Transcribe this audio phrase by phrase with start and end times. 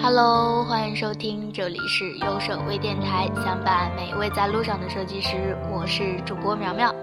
[0.00, 5.58] 哈喽，欢迎收听，这里是优手微电台，相伴每一位在路上的设计师。
[5.72, 6.94] 我是主播苗苗。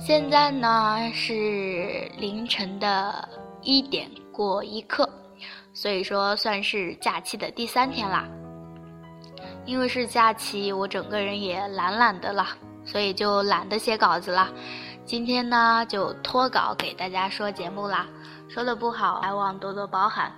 [0.00, 3.26] 现在呢是凌晨的
[3.62, 5.08] 一点过一刻，
[5.72, 8.26] 所以说算是假期的第三天啦。
[9.64, 12.46] 因为是假期，我整个人也懒懒的了，
[12.84, 14.48] 所以就懒得写稿子了。
[15.04, 18.06] 今天呢就脱稿给大家说节目啦，
[18.48, 20.32] 说的不好，还望多多包涵。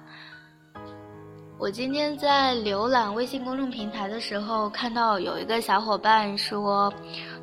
[1.61, 6.93] 我今天在浏览微信公众平台的时候，看到有一个小伙伴说，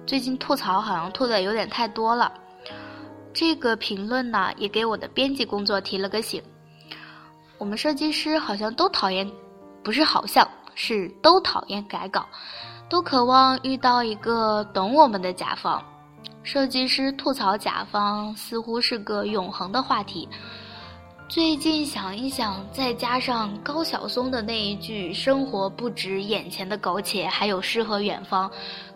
[0.07, 2.31] 最近吐槽好像吐的有点太多了。
[3.33, 6.41] 这个评论呢，也给我的编辑工作提了个醒。
[7.57, 9.29] 我们设计师好像都讨厌，
[9.83, 12.25] 不是好像是都讨厌改稿，
[12.87, 15.83] 都渴望遇到一个懂我们的甲方。
[16.41, 20.29] 设计师吐槽甲方似乎是个永恒的话题。
[21.27, 28.49] 最近想一想，再加上高晓松的那一句“生活不止眼前的苟且，还有诗和远方”，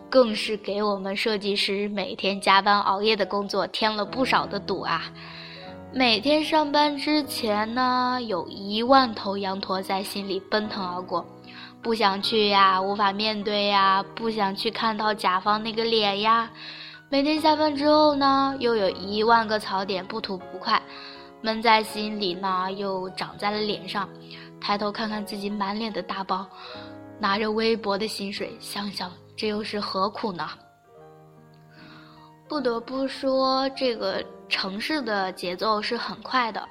[0.08, 5.10] 更是给我们设计师每天加班熬夜的工作添了不少的堵啊！
[5.92, 11.26] 每天上班之前呢，有一万头羊驼在心里奔腾而过，
[11.82, 16.48] 不想去呀，无法面对呀，不想去看到甲方那个脸呀。
[17.08, 20.80] 每天下班之后呢，又有一万个槽点不吐不快。
[21.42, 24.08] 闷在心里呢，又长在了脸上。
[24.60, 26.46] 抬头看看自己满脸的大包，
[27.18, 30.48] 拿着微薄的薪水，想想这又是何苦呢？
[32.46, 36.68] 不得不说，这个城市的节奏是很快的，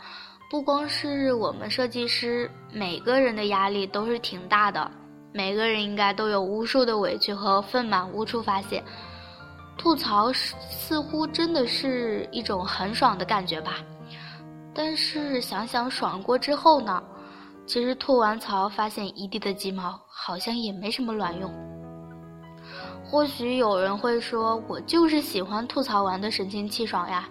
[0.52, 4.92] 不光是我们设计师，每个人的压力都是挺大的。
[5.32, 8.84] 每个人应该都有无数的委屈和愤满无处发泄，
[9.78, 13.78] 吐槽似乎真的是一种很爽的感觉吧。
[14.82, 17.04] 但是想想爽过之后呢，
[17.68, 21.54] 其实吐完槽发现一地的鸡毛，好像也没什么卵用。
[23.04, 27.28] 或许有人会说，我就是喜欢吐槽完的神清气爽呀。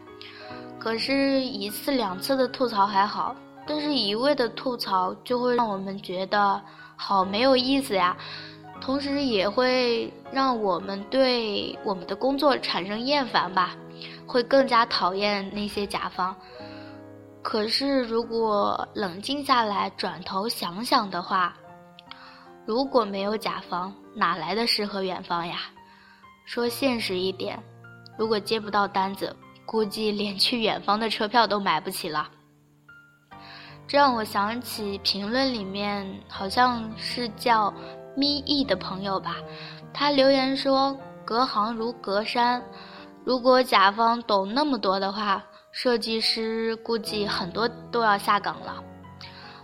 [0.78, 3.34] 可是，一次两次的吐槽还好，
[3.66, 6.60] 但是一味的吐槽就会让我们觉得
[6.96, 8.14] 好没有意思呀。
[8.78, 13.74] 同时，也会让我们对我们的工作产生厌烦吧，
[14.26, 16.36] 会更加讨厌那些甲方。
[17.42, 21.56] 可是，如果冷静下来，转头想想的话，
[22.66, 25.60] 如果没有甲方，哪来的诗和远方呀？
[26.44, 27.58] 说现实一点，
[28.18, 29.34] 如果接不到单子，
[29.64, 32.28] 估计连去远方的车票都买不起了。
[33.86, 37.72] 这让我想起评论里面好像是叫
[38.14, 39.36] 咪易的朋友吧，
[39.94, 40.94] 他留言说
[41.24, 42.62] ：“隔行如隔山，
[43.24, 45.42] 如果甲方懂那么多的话。”
[45.80, 48.82] 设计师估计很多都要下岗了。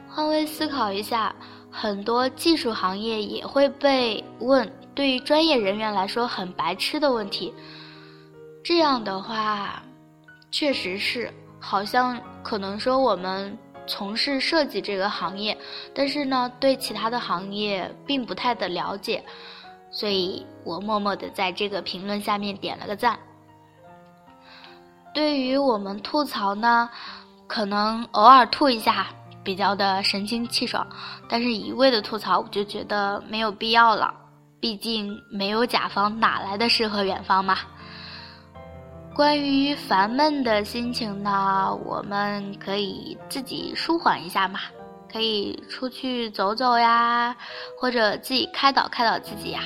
[0.08, 1.34] 换位思考一下，
[1.72, 7.52] 很多技术行业也会被问对于专业人员来说很白痴的问题。
[8.62, 9.82] 这样的话，
[10.52, 15.58] 确实是好像可能说我们从事设计这个行业，
[15.92, 19.20] 但是呢，对其他的行业并不太的了解，
[19.90, 23.18] 所以我默默的在这个评论下面点了个赞。
[25.14, 26.90] 对于我们吐槽呢，
[27.46, 29.06] 可能偶尔吐一下
[29.44, 30.84] 比较的神清气爽，
[31.28, 34.12] 但是一味的吐槽我就觉得没有必要了。
[34.60, 37.58] 毕竟没有甲方哪来的诗和远方嘛。
[39.14, 44.60] 关于烦闷的心情呢，我们可以自己舒缓一下嘛，
[45.12, 47.36] 可以出去走走呀，
[47.78, 49.60] 或者自己开导开导自己呀。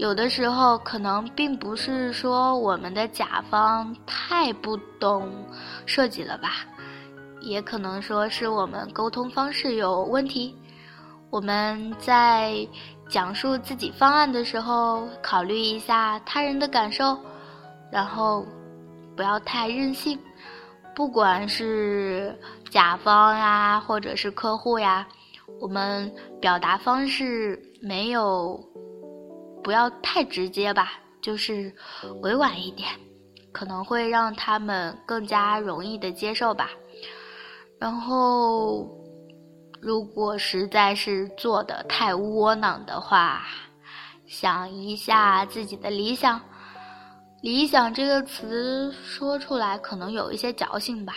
[0.00, 5.30] 有的时候可能并不是说我们的甲方太不懂
[5.84, 6.64] 设计了吧，
[7.42, 10.56] 也可能说是我们沟通方式有问题。
[11.28, 12.66] 我们在
[13.10, 17.14] 讲述自己方案的时候，考虑一下他人的感受，
[17.92, 18.46] 然后
[19.14, 20.18] 不要太任性。
[20.94, 22.34] 不管是
[22.70, 25.06] 甲方呀，或者是客户呀，
[25.60, 26.10] 我们
[26.40, 28.58] 表达方式没有。
[29.62, 30.92] 不要太直接吧，
[31.22, 31.74] 就是
[32.22, 32.88] 委婉一点，
[33.52, 36.70] 可能会让他们更加容易的接受吧。
[37.78, 38.88] 然后，
[39.80, 43.42] 如果实在是做的太窝囊的话，
[44.26, 46.40] 想一下自己的理想。
[47.42, 51.14] 理想这个词说出来可能有一些矫情吧，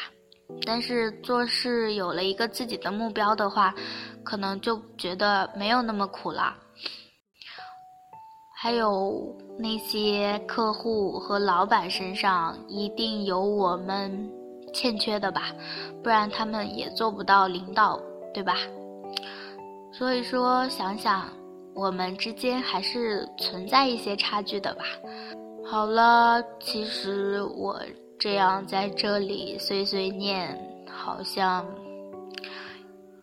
[0.66, 3.76] 但是做事有了一个自己的目标的话，
[4.24, 6.56] 可能就觉得没有那么苦了。
[8.64, 14.32] 还有那些客户和老板身上一定有我们
[14.74, 15.52] 欠缺的吧，
[16.02, 18.00] 不然他们也做不到领导，
[18.34, 18.54] 对吧？
[19.92, 21.28] 所以说，想想
[21.74, 24.86] 我们之间还是存在一些差距的吧。
[25.70, 27.78] 好了，其实我
[28.18, 30.58] 这样在这里碎碎念，
[30.90, 31.66] 好像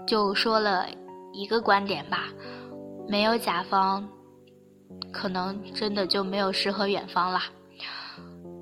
[0.06, 0.84] 就说了
[1.32, 2.28] 一个观点吧。
[3.08, 4.06] 没有甲方，
[5.12, 7.40] 可能真的就没有诗和远方了。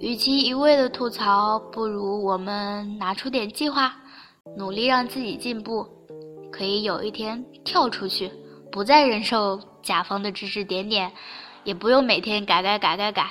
[0.00, 3.96] 与其一味的吐槽，不如我们拿出点计划，
[4.56, 5.86] 努力让自己进步，
[6.52, 8.30] 可以有一天跳出去，
[8.70, 11.10] 不再忍受甲方的指指点点，
[11.64, 13.30] 也不用每天改改改改改。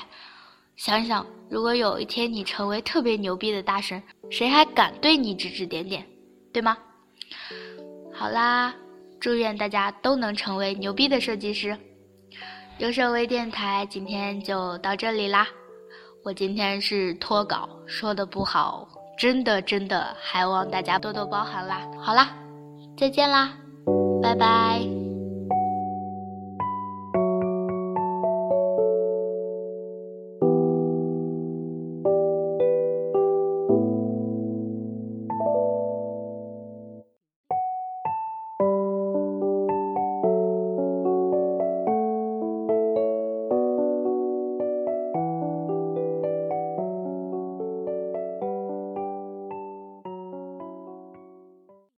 [0.76, 6.06] 想想，如果有一天你成为特别牛逼的大神，谁还敢对你指指点点，
[6.52, 6.78] 对吗？
[8.14, 8.76] 好啦，
[9.20, 11.78] 祝愿大家都能成为牛逼的设计师。
[12.80, 15.48] 优设微电台今天就到这里啦。
[16.24, 18.88] 我今天是脱稿，说的不好，
[19.18, 21.82] 真的真的，还望大家多多包涵啦。
[22.00, 22.30] 好啦，
[22.96, 23.52] 再见啦，
[24.22, 24.97] 拜拜。